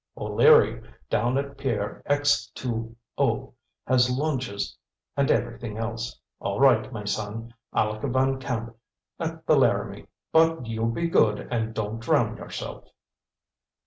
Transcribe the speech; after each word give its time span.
"O'Leary, 0.17 0.81
down 1.11 1.37
at 1.37 1.59
pier 1.59 2.01
X 2.07 2.47
2 2.55 2.95
O 3.19 3.53
has 3.85 4.09
launches 4.09 4.75
and 5.15 5.29
everything 5.29 5.77
else. 5.77 6.19
All 6.39 6.59
right, 6.59 6.91
my 6.91 7.03
son, 7.05 7.53
Aleck 7.71 8.01
Van 8.11 8.39
Camp, 8.39 8.75
at 9.19 9.45
the 9.45 9.55
Laramie. 9.55 10.07
But 10.31 10.65
you 10.65 10.87
be 10.87 11.07
good 11.07 11.47
and 11.51 11.75
don't 11.75 11.99
drown 11.99 12.37
yourself." 12.37 12.91